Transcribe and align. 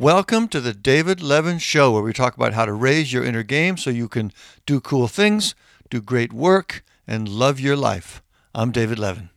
Welcome 0.00 0.48
to 0.48 0.62
the 0.62 0.72
David 0.72 1.20
Levin 1.20 1.58
Show, 1.58 1.92
where 1.92 2.00
we 2.00 2.14
talk 2.14 2.34
about 2.34 2.54
how 2.54 2.64
to 2.64 2.72
raise 2.72 3.12
your 3.12 3.22
inner 3.22 3.42
game 3.42 3.76
so 3.76 3.90
you 3.90 4.08
can 4.08 4.32
do 4.64 4.80
cool 4.80 5.08
things, 5.08 5.54
do 5.90 6.00
great 6.00 6.32
work, 6.32 6.82
and 7.06 7.28
love 7.28 7.60
your 7.60 7.76
life. 7.76 8.22
I'm 8.54 8.70
David 8.70 8.98
Levin. 8.98 9.28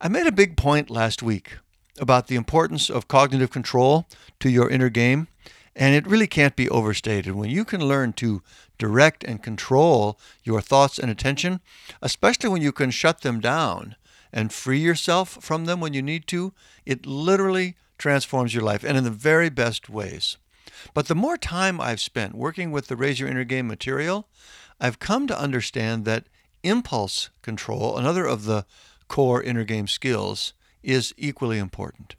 I 0.00 0.08
made 0.08 0.26
a 0.26 0.32
big 0.32 0.56
point 0.56 0.90
last 0.90 1.22
week 1.22 1.58
about 2.00 2.26
the 2.26 2.34
importance 2.34 2.90
of 2.90 3.06
cognitive 3.06 3.52
control 3.52 4.08
to 4.40 4.50
your 4.50 4.68
inner 4.68 4.88
game, 4.88 5.28
and 5.76 5.94
it 5.94 6.08
really 6.08 6.26
can't 6.26 6.56
be 6.56 6.68
overstated. 6.68 7.36
When 7.36 7.48
you 7.48 7.64
can 7.64 7.86
learn 7.86 8.12
to 8.14 8.42
direct 8.76 9.22
and 9.22 9.40
control 9.40 10.18
your 10.42 10.62
thoughts 10.62 10.98
and 10.98 11.12
attention, 11.12 11.60
especially 12.02 12.48
when 12.48 12.60
you 12.60 12.72
can 12.72 12.90
shut 12.90 13.20
them 13.20 13.38
down 13.38 13.94
and 14.32 14.52
free 14.52 14.80
yourself 14.80 15.38
from 15.40 15.66
them 15.66 15.78
when 15.78 15.94
you 15.94 16.02
need 16.02 16.26
to, 16.26 16.52
it 16.84 17.06
literally 17.06 17.76
transforms 17.98 18.54
your 18.54 18.62
life 18.62 18.84
and 18.84 18.96
in 18.96 19.04
the 19.04 19.10
very 19.10 19.48
best 19.48 19.88
ways. 19.88 20.36
But 20.92 21.06
the 21.06 21.14
more 21.14 21.36
time 21.36 21.80
I've 21.80 22.00
spent 22.00 22.34
working 22.34 22.70
with 22.70 22.88
the 22.88 22.96
Raise 22.96 23.20
Your 23.20 23.28
Inner 23.28 23.44
Game 23.44 23.66
material, 23.66 24.28
I've 24.80 24.98
come 24.98 25.26
to 25.26 25.38
understand 25.38 26.04
that 26.04 26.26
impulse 26.62 27.30
control, 27.42 27.96
another 27.96 28.26
of 28.26 28.44
the 28.44 28.66
core 29.08 29.42
inner 29.42 29.64
game 29.64 29.86
skills, 29.86 30.52
is 30.82 31.14
equally 31.16 31.58
important. 31.58 32.16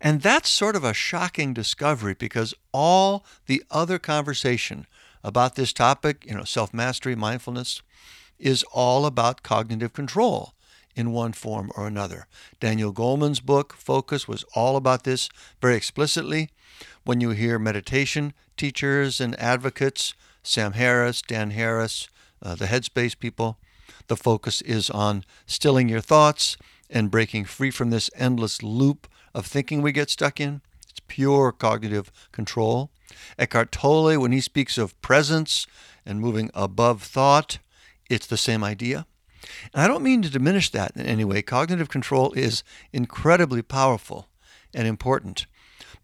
And 0.00 0.22
that's 0.22 0.48
sort 0.48 0.76
of 0.76 0.84
a 0.84 0.94
shocking 0.94 1.52
discovery 1.54 2.14
because 2.14 2.54
all 2.72 3.24
the 3.46 3.62
other 3.70 3.98
conversation 3.98 4.86
about 5.22 5.54
this 5.54 5.72
topic, 5.72 6.24
you 6.26 6.34
know, 6.34 6.44
self 6.44 6.74
mastery, 6.74 7.14
mindfulness, 7.14 7.82
is 8.38 8.64
all 8.72 9.06
about 9.06 9.42
cognitive 9.42 9.92
control 9.92 10.54
in 10.94 11.12
one 11.12 11.32
form 11.32 11.70
or 11.76 11.86
another. 11.86 12.26
Daniel 12.60 12.92
Goleman's 12.92 13.40
book, 13.40 13.74
Focus, 13.74 14.28
was 14.28 14.44
all 14.54 14.76
about 14.76 15.04
this 15.04 15.28
very 15.60 15.76
explicitly. 15.76 16.50
When 17.04 17.20
you 17.20 17.30
hear 17.30 17.58
meditation 17.58 18.32
teachers 18.56 19.20
and 19.20 19.38
advocates, 19.40 20.14
Sam 20.42 20.72
Harris, 20.72 21.22
Dan 21.22 21.50
Harris, 21.50 22.08
uh, 22.42 22.54
the 22.54 22.66
Headspace 22.66 23.18
people, 23.18 23.58
the 24.08 24.16
focus 24.16 24.60
is 24.62 24.90
on 24.90 25.24
stilling 25.46 25.88
your 25.88 26.00
thoughts 26.00 26.56
and 26.90 27.10
breaking 27.10 27.44
free 27.44 27.70
from 27.70 27.90
this 27.90 28.10
endless 28.16 28.62
loop 28.62 29.08
of 29.34 29.46
thinking 29.46 29.80
we 29.80 29.92
get 29.92 30.10
stuck 30.10 30.40
in. 30.40 30.60
It's 30.90 31.00
pure 31.06 31.52
cognitive 31.52 32.12
control. 32.32 32.90
Eckhart 33.38 33.72
Tolle, 33.72 34.18
when 34.20 34.32
he 34.32 34.40
speaks 34.40 34.76
of 34.76 35.00
presence 35.00 35.66
and 36.04 36.20
moving 36.20 36.50
above 36.54 37.02
thought, 37.02 37.58
it's 38.10 38.26
the 38.26 38.36
same 38.36 38.62
idea. 38.62 39.06
And 39.72 39.82
I 39.82 39.88
don't 39.88 40.02
mean 40.02 40.22
to 40.22 40.30
diminish 40.30 40.70
that 40.70 40.92
in 40.96 41.06
any 41.06 41.24
way. 41.24 41.42
Cognitive 41.42 41.88
control 41.88 42.32
is 42.32 42.62
incredibly 42.92 43.62
powerful 43.62 44.28
and 44.74 44.86
important. 44.86 45.46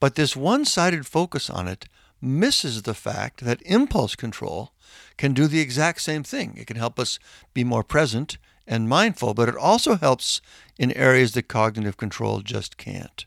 But 0.00 0.14
this 0.14 0.36
one 0.36 0.64
sided 0.64 1.06
focus 1.06 1.50
on 1.50 1.68
it 1.68 1.86
misses 2.20 2.82
the 2.82 2.94
fact 2.94 3.44
that 3.44 3.62
impulse 3.62 4.14
control 4.16 4.72
can 5.16 5.32
do 5.32 5.46
the 5.46 5.60
exact 5.60 6.00
same 6.00 6.22
thing. 6.22 6.54
It 6.56 6.66
can 6.66 6.76
help 6.76 6.98
us 6.98 7.18
be 7.54 7.64
more 7.64 7.84
present 7.84 8.38
and 8.66 8.88
mindful, 8.88 9.34
but 9.34 9.48
it 9.48 9.56
also 9.56 9.96
helps 9.96 10.40
in 10.78 10.92
areas 10.92 11.32
that 11.32 11.48
cognitive 11.48 11.96
control 11.96 12.40
just 12.40 12.76
can't. 12.76 13.24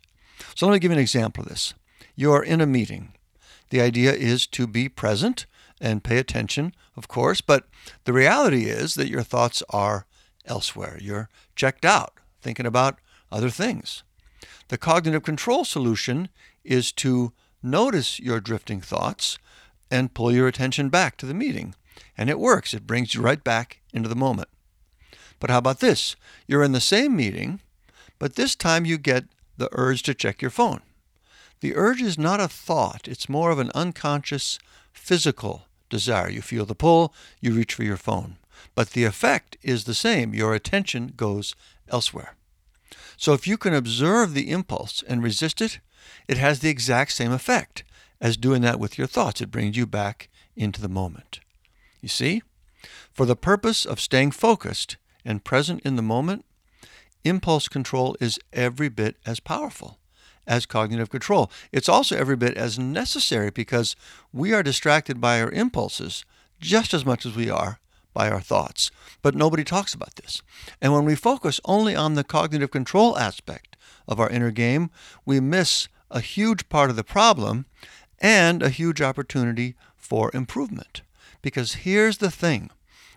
So 0.56 0.66
let 0.66 0.74
me 0.74 0.80
give 0.80 0.92
you 0.92 0.98
an 0.98 1.02
example 1.02 1.44
of 1.44 1.50
this. 1.50 1.74
You're 2.16 2.44
in 2.44 2.62
a 2.62 2.66
meeting. 2.66 3.14
The 3.70 3.82
idea 3.82 4.12
is 4.14 4.46
to 4.48 4.68
be 4.68 4.90
present 4.90 5.46
and 5.82 6.04
pay 6.04 6.18
attention, 6.18 6.74
of 6.96 7.08
course, 7.08 7.42
but 7.42 7.68
the 8.06 8.14
reality 8.14 8.66
is 8.66 8.94
that 8.96 9.10
your 9.10 9.24
thoughts 9.24 9.64
are 9.72 10.06
elsewhere. 10.46 10.98
You're 11.02 11.30
checked 11.56 11.84
out, 11.84 12.14
thinking 12.42 12.66
about 12.66 13.00
other 13.32 13.50
things. 13.50 14.04
The 14.70 14.78
cognitive 14.78 15.24
control 15.24 15.66
solution 15.66 16.30
is 16.64 16.92
to 16.94 17.34
notice 17.64 18.20
your 18.20 18.40
drifting 18.40 18.80
thoughts 18.80 19.38
and 19.90 20.14
pull 20.14 20.32
your 20.32 20.48
attention 20.48 20.90
back 20.90 21.18
to 21.18 21.26
the 21.26 21.34
meeting. 21.34 21.76
And 22.18 22.30
it 22.30 22.40
works, 22.40 22.74
it 22.74 22.88
brings 22.88 23.14
you 23.14 23.22
right 23.22 23.44
back 23.44 23.82
into 23.92 24.08
the 24.08 24.16
moment. 24.16 24.50
But 25.40 25.50
how 25.50 25.58
about 25.58 25.80
this? 25.80 26.16
You're 26.48 26.64
in 26.64 26.72
the 26.72 26.80
same 26.80 27.16
meeting, 27.16 27.60
but 28.20 28.36
this 28.36 28.56
time 28.56 28.86
you 28.86 28.98
get 28.98 29.26
the 29.58 29.70
urge 29.72 30.04
to 30.04 30.14
check 30.14 30.42
your 30.42 30.52
phone. 30.52 30.82
The 31.62 31.76
urge 31.76 32.02
is 32.02 32.18
not 32.18 32.40
a 32.40 32.48
thought, 32.48 33.08
it's 33.08 33.30
more 33.30 33.52
of 33.52 33.60
an 33.60 33.72
unconscious 33.76 34.60
physical 34.94 35.66
desire. 35.92 36.30
You 36.30 36.42
feel 36.42 36.66
the 36.66 36.74
pull, 36.74 37.14
you 37.40 37.54
reach 37.54 37.76
for 37.76 37.84
your 37.84 37.98
phone. 37.98 38.38
But 38.74 38.92
the 38.92 39.04
effect 39.04 39.58
is 39.62 39.84
the 39.84 39.94
same. 39.94 40.34
Your 40.34 40.56
attention 40.56 41.14
goes 41.16 41.56
elsewhere. 41.90 42.36
So 43.18 43.34
if 43.34 43.46
you 43.46 43.58
can 43.58 43.76
observe 43.76 44.34
the 44.34 44.50
impulse 44.50 45.04
and 45.08 45.22
resist 45.22 45.62
it, 45.62 45.80
it 46.28 46.38
has 46.38 46.60
the 46.60 46.70
exact 46.70 47.12
same 47.12 47.32
effect 47.32 47.84
as 48.20 48.38
doing 48.38 48.62
that 48.64 48.80
with 48.80 48.98
your 48.98 49.08
thoughts. 49.08 49.42
It 49.42 49.52
brings 49.52 49.78
you 49.78 49.86
back 49.86 50.30
into 50.56 50.82
the 50.82 50.90
moment. 50.90 51.40
You 52.02 52.10
see? 52.10 52.42
For 53.14 53.26
the 53.26 53.36
purpose 53.36 53.86
of 53.86 54.00
staying 54.00 54.32
focused 54.32 54.98
and 55.24 55.44
present 55.44 55.82
in 55.82 55.96
the 55.96 56.02
moment, 56.02 56.46
impulse 57.24 57.68
control 57.68 58.16
is 58.20 58.40
every 58.54 58.90
bit 58.90 59.18
as 59.26 59.40
powerful 59.40 60.00
as 60.48 60.66
cognitive 60.66 61.10
control. 61.10 61.52
It's 61.72 61.90
also 61.90 62.18
every 62.18 62.36
bit 62.36 62.58
as 62.58 62.80
necessary 62.80 63.50
because 63.52 63.96
we 64.34 64.54
are 64.54 64.64
distracted 64.64 65.22
by 65.22 65.42
our 65.42 65.52
impulses 65.52 66.26
just 66.60 66.94
as 66.94 67.06
much 67.06 67.26
as 67.26 67.36
we 67.36 67.50
are 67.50 67.80
by 68.14 68.30
our 68.30 68.42
thoughts. 68.42 68.92
But 69.22 69.36
nobody 69.36 69.64
talks 69.64 69.94
about 69.94 70.16
this. 70.16 70.42
And 70.82 70.94
when 70.94 71.06
we 71.06 71.16
focus 71.16 71.60
only 71.66 71.96
on 71.96 72.16
the 72.16 72.24
cognitive 72.24 72.72
control 72.72 73.18
aspect 73.18 73.78
of 74.08 74.20
our 74.20 74.30
inner 74.30 74.52
game, 74.52 74.90
we 75.26 75.40
miss 75.40 75.88
a 76.10 76.20
huge 76.20 76.68
part 76.70 76.90
of 76.90 76.96
the 76.96 77.04
problem 77.04 77.66
and 78.20 78.62
a 78.62 78.70
huge 78.70 79.02
opportunity 79.02 79.76
for 79.96 80.30
improvement. 80.34 81.02
Because 81.42 81.74
here's 81.74 82.18
the 82.18 82.32
thing 82.32 82.70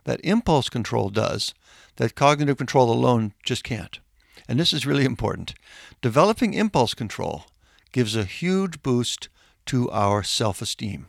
that 0.04 0.20
impulse 0.22 0.68
control 0.68 1.10
does 1.10 1.54
that 1.96 2.14
cognitive 2.14 2.56
control 2.56 2.90
alone 2.90 3.32
just 3.44 3.64
can't. 3.64 4.00
And 4.48 4.60
this 4.60 4.72
is 4.72 4.86
really 4.86 5.04
important. 5.04 5.54
Developing 6.02 6.54
impulse 6.54 6.94
control 6.94 7.46
gives 7.92 8.14
a 8.14 8.24
huge 8.24 8.82
boost 8.82 9.28
to 9.66 9.90
our 9.90 10.22
self 10.22 10.60
esteem. 10.60 11.06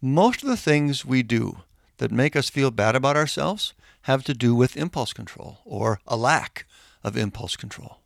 Most 0.00 0.42
of 0.42 0.48
the 0.48 0.56
things 0.56 1.04
we 1.04 1.22
do 1.22 1.62
that 1.96 2.12
make 2.12 2.36
us 2.36 2.50
feel 2.50 2.70
bad 2.70 2.94
about 2.94 3.16
ourselves 3.16 3.72
have 4.02 4.22
to 4.24 4.34
do 4.34 4.54
with 4.54 4.76
impulse 4.76 5.12
control 5.12 5.58
or 5.64 5.98
a 6.06 6.16
lack 6.16 6.66
of 7.02 7.16
impulse 7.16 7.56
control. 7.56 7.98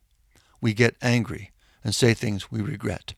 We 0.61 0.75
get 0.75 0.97
angry 1.03 1.51
and 1.83 1.95
say 1.95 2.15
things 2.15 2.51
we 2.51 2.61
regret. 2.61 3.15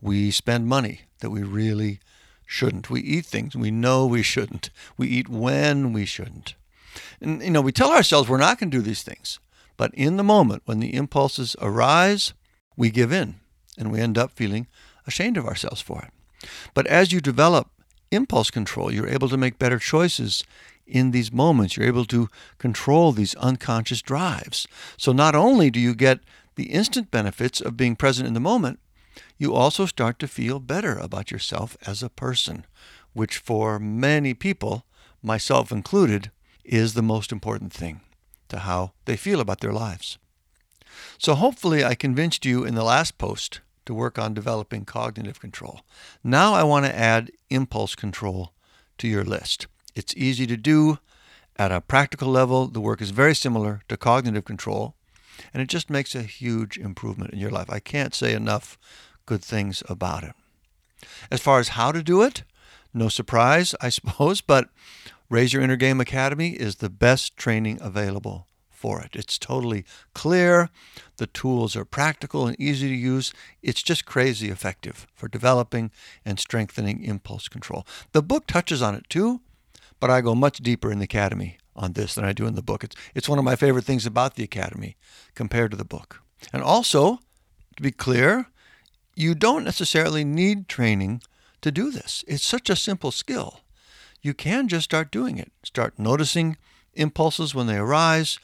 We 0.00 0.30
spend 0.30 0.66
money 0.66 1.02
that 1.20 1.30
we 1.30 1.42
really 1.42 2.00
shouldn't. 2.46 2.90
We 2.90 3.00
eat 3.00 3.26
things 3.26 3.54
we 3.54 3.70
know 3.70 4.06
we 4.06 4.22
shouldn't. 4.22 4.70
We 4.96 5.08
eat 5.08 5.28
when 5.28 5.92
we 5.92 6.04
shouldn't. 6.04 6.54
And 7.20 7.42
you 7.42 7.50
know, 7.50 7.60
we 7.60 7.72
tell 7.72 7.92
ourselves 7.92 8.28
we're 8.28 8.38
not 8.38 8.58
going 8.58 8.70
to 8.70 8.76
do 8.76 8.82
these 8.82 9.02
things. 9.02 9.38
But 9.76 9.94
in 9.94 10.16
the 10.16 10.24
moment 10.24 10.62
when 10.66 10.80
the 10.80 10.94
impulses 10.94 11.56
arise, 11.60 12.32
we 12.76 12.90
give 12.90 13.12
in 13.12 13.36
and 13.76 13.90
we 13.90 14.00
end 14.00 14.18
up 14.18 14.32
feeling 14.32 14.66
ashamed 15.06 15.36
of 15.36 15.46
ourselves 15.46 15.80
for 15.80 16.02
it. 16.02 16.48
But 16.74 16.86
as 16.86 17.12
you 17.12 17.20
develop 17.20 17.70
impulse 18.14 18.50
control. 18.50 18.92
You're 18.92 19.08
able 19.08 19.28
to 19.28 19.36
make 19.36 19.58
better 19.58 19.78
choices 19.78 20.44
in 20.86 21.10
these 21.10 21.32
moments. 21.32 21.76
You're 21.76 21.86
able 21.86 22.04
to 22.06 22.28
control 22.58 23.12
these 23.12 23.34
unconscious 23.36 24.02
drives. 24.02 24.66
So 24.96 25.12
not 25.12 25.34
only 25.34 25.70
do 25.70 25.80
you 25.80 25.94
get 25.94 26.20
the 26.56 26.70
instant 26.70 27.10
benefits 27.10 27.60
of 27.60 27.76
being 27.76 27.96
present 27.96 28.28
in 28.28 28.34
the 28.34 28.40
moment, 28.40 28.78
you 29.38 29.54
also 29.54 29.86
start 29.86 30.18
to 30.20 30.28
feel 30.28 30.60
better 30.60 30.96
about 30.96 31.30
yourself 31.30 31.76
as 31.86 32.02
a 32.02 32.08
person, 32.08 32.64
which 33.12 33.38
for 33.38 33.78
many 33.78 34.34
people, 34.34 34.84
myself 35.22 35.72
included, 35.72 36.30
is 36.64 36.94
the 36.94 37.02
most 37.02 37.32
important 37.32 37.72
thing 37.72 38.00
to 38.48 38.60
how 38.60 38.92
they 39.04 39.16
feel 39.16 39.40
about 39.40 39.60
their 39.60 39.72
lives. 39.72 40.18
So 41.18 41.34
hopefully 41.34 41.84
I 41.84 41.94
convinced 41.94 42.44
you 42.44 42.64
in 42.64 42.74
the 42.74 42.84
last 42.84 43.18
post 43.18 43.60
to 43.86 43.94
work 43.94 44.18
on 44.18 44.34
developing 44.34 44.84
cognitive 44.84 45.40
control. 45.40 45.80
Now 46.22 46.54
I 46.54 46.62
want 46.62 46.86
to 46.86 46.96
add 46.96 47.30
impulse 47.50 47.94
control 47.94 48.52
to 48.98 49.08
your 49.08 49.24
list. 49.24 49.66
It's 49.94 50.16
easy 50.16 50.46
to 50.46 50.56
do. 50.56 50.98
At 51.56 51.70
a 51.70 51.80
practical 51.80 52.28
level, 52.28 52.66
the 52.66 52.80
work 52.80 53.00
is 53.00 53.10
very 53.10 53.34
similar 53.34 53.82
to 53.88 53.96
cognitive 53.96 54.44
control, 54.44 54.96
and 55.52 55.62
it 55.62 55.68
just 55.68 55.88
makes 55.88 56.14
a 56.14 56.22
huge 56.22 56.76
improvement 56.76 57.32
in 57.32 57.38
your 57.38 57.50
life. 57.50 57.70
I 57.70 57.78
can't 57.78 58.14
say 58.14 58.34
enough 58.34 58.76
good 59.24 59.42
things 59.42 59.82
about 59.88 60.24
it. 60.24 60.34
As 61.30 61.40
far 61.40 61.60
as 61.60 61.68
how 61.68 61.92
to 61.92 62.02
do 62.02 62.22
it, 62.22 62.42
no 62.92 63.08
surprise, 63.08 63.74
I 63.80 63.88
suppose, 63.90 64.40
but 64.40 64.68
Raise 65.34 65.52
Your 65.52 65.62
Inner 65.64 65.74
Game 65.74 66.00
Academy 66.00 66.50
is 66.50 66.76
the 66.76 66.88
best 66.88 67.36
training 67.36 67.80
available 67.80 68.46
for 68.70 69.00
it. 69.00 69.16
It's 69.16 69.36
totally 69.36 69.84
clear. 70.14 70.70
The 71.16 71.26
tools 71.26 71.74
are 71.74 71.84
practical 71.84 72.46
and 72.46 72.54
easy 72.60 72.88
to 72.88 72.94
use. 72.94 73.32
It's 73.60 73.82
just 73.82 74.06
crazy 74.06 74.48
effective 74.48 75.08
for 75.12 75.26
developing 75.26 75.90
and 76.24 76.38
strengthening 76.38 77.02
impulse 77.02 77.48
control. 77.48 77.84
The 78.12 78.22
book 78.22 78.46
touches 78.46 78.80
on 78.80 78.94
it 78.94 79.10
too, 79.10 79.40
but 79.98 80.08
I 80.08 80.20
go 80.20 80.36
much 80.36 80.58
deeper 80.58 80.92
in 80.92 81.00
the 81.00 81.06
academy 81.06 81.58
on 81.74 81.94
this 81.94 82.14
than 82.14 82.24
I 82.24 82.32
do 82.32 82.46
in 82.46 82.54
the 82.54 82.62
book. 82.62 82.84
It's, 82.84 82.94
it's 83.12 83.28
one 83.28 83.40
of 83.40 83.44
my 83.44 83.56
favorite 83.56 83.84
things 83.84 84.06
about 84.06 84.36
the 84.36 84.44
academy 84.44 84.96
compared 85.34 85.72
to 85.72 85.76
the 85.76 85.84
book. 85.84 86.22
And 86.52 86.62
also, 86.62 87.18
to 87.74 87.82
be 87.82 87.90
clear, 87.90 88.46
you 89.16 89.34
don't 89.34 89.64
necessarily 89.64 90.24
need 90.24 90.68
training 90.68 91.22
to 91.60 91.72
do 91.72 91.90
this. 91.90 92.24
It's 92.28 92.46
such 92.46 92.70
a 92.70 92.76
simple 92.76 93.10
skill. 93.10 93.63
You 94.24 94.32
can 94.32 94.68
just 94.68 94.84
start 94.84 95.12
doing 95.12 95.36
it. 95.36 95.52
Start 95.62 95.98
noticing 95.98 96.56
impulses 96.94 97.54
when 97.54 97.66
they 97.66 97.76
arise 97.76 98.38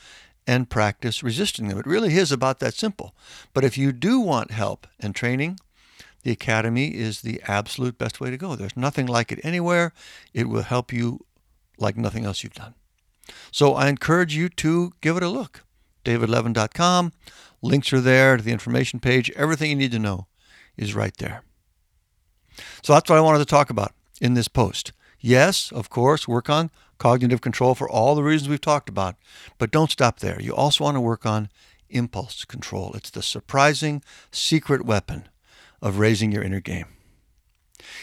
and 0.46 0.68
practice 0.68 1.22
resisting 1.22 1.68
them. 1.68 1.78
It 1.78 1.86
really 1.86 2.16
is 2.16 2.30
about 2.30 2.58
that 2.60 2.74
simple. 2.74 3.14
But 3.54 3.64
if 3.64 3.78
you 3.78 3.90
do 3.90 4.20
want 4.20 4.50
help 4.50 4.86
and 5.00 5.14
training, 5.14 5.58
the 6.22 6.32
Academy 6.32 6.88
is 6.88 7.22
the 7.22 7.40
absolute 7.48 7.96
best 7.96 8.20
way 8.20 8.28
to 8.28 8.36
go. 8.36 8.56
There's 8.56 8.76
nothing 8.76 9.06
like 9.06 9.32
it 9.32 9.40
anywhere. 9.42 9.94
It 10.34 10.50
will 10.50 10.64
help 10.64 10.92
you 10.92 11.24
like 11.78 11.96
nothing 11.96 12.26
else 12.26 12.42
you've 12.42 12.52
done. 12.52 12.74
So 13.50 13.74
I 13.74 13.88
encourage 13.88 14.36
you 14.36 14.50
to 14.50 14.92
give 15.00 15.16
it 15.16 15.22
a 15.22 15.30
look. 15.30 15.64
davidlevin.com. 16.04 17.12
Links 17.62 17.90
are 17.94 18.02
there 18.02 18.36
to 18.36 18.42
the 18.42 18.52
information 18.52 19.00
page. 19.00 19.30
Everything 19.30 19.70
you 19.70 19.76
need 19.76 19.92
to 19.92 19.98
know 19.98 20.26
is 20.76 20.94
right 20.94 21.16
there. 21.16 21.42
So 22.82 22.92
that's 22.92 23.08
what 23.08 23.16
I 23.16 23.22
wanted 23.22 23.38
to 23.38 23.46
talk 23.46 23.70
about 23.70 23.94
in 24.20 24.34
this 24.34 24.48
post. 24.48 24.92
Yes, 25.20 25.70
of 25.72 25.90
course, 25.90 26.26
work 26.26 26.48
on 26.48 26.70
cognitive 26.98 27.40
control 27.40 27.74
for 27.74 27.88
all 27.88 28.14
the 28.14 28.22
reasons 28.22 28.48
we've 28.48 28.60
talked 28.60 28.88
about, 28.88 29.16
but 29.58 29.70
don't 29.70 29.90
stop 29.90 30.20
there. 30.20 30.40
You 30.40 30.54
also 30.54 30.84
want 30.84 30.96
to 30.96 31.00
work 31.00 31.26
on 31.26 31.48
impulse 31.88 32.44
control. 32.44 32.92
It's 32.94 33.10
the 33.10 33.22
surprising 33.22 34.02
secret 34.30 34.84
weapon 34.84 35.28
of 35.82 35.98
raising 35.98 36.32
your 36.32 36.42
inner 36.42 36.60
game. 36.60 36.86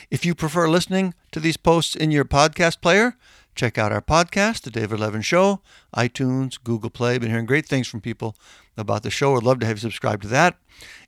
If 0.09 0.25
you 0.25 0.35
prefer 0.35 0.67
listening 0.67 1.13
to 1.31 1.39
these 1.39 1.57
posts 1.57 1.95
in 1.95 2.11
your 2.11 2.25
podcast 2.25 2.81
player, 2.81 3.15
check 3.57 3.77
out 3.77 3.91
our 3.91 4.01
podcast, 4.01 4.61
The 4.61 4.69
David 4.69 4.99
Levin 4.99 5.23
Show, 5.23 5.61
iTunes, 5.95 6.63
Google 6.63 6.91
Play. 6.91 7.17
Been 7.17 7.31
hearing 7.31 7.47
great 7.47 7.65
things 7.65 7.87
from 7.87 8.01
people 8.01 8.35
about 8.77 9.01
the 9.01 9.09
show. 9.09 9.35
I'd 9.35 9.43
love 9.43 9.59
to 9.59 9.65
have 9.65 9.77
you 9.77 9.81
subscribe 9.81 10.21
to 10.21 10.27
that. 10.27 10.57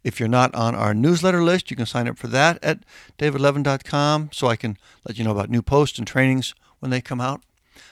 If 0.03 0.19
you're 0.19 0.27
not 0.27 0.53
on 0.55 0.73
our 0.73 0.93
newsletter 0.93 1.43
list, 1.43 1.69
you 1.69 1.77
can 1.77 1.85
sign 1.85 2.07
up 2.07 2.17
for 2.17 2.27
that 2.27 2.61
at 2.63 2.79
davidlevin.com 3.19 4.31
so 4.33 4.47
I 4.47 4.55
can 4.55 4.77
let 5.07 5.17
you 5.17 5.23
know 5.23 5.31
about 5.31 5.51
new 5.51 5.61
posts 5.61 5.99
and 5.99 6.07
trainings 6.07 6.55
when 6.79 6.89
they 6.89 7.01
come 7.01 7.21
out. 7.21 7.41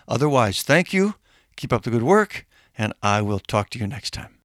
Otherwise, 0.08 0.64
thank 0.64 0.92
you, 0.92 1.16
keep 1.56 1.72
up 1.72 1.84
the 1.84 1.92
good 1.92 2.04
work, 2.04 2.48
and 2.78 2.94
I 3.04 3.22
will 3.22 3.40
talk 3.40 3.70
to 3.72 3.80
you 3.80 3.86
next 3.86 4.12
time. 4.14 4.37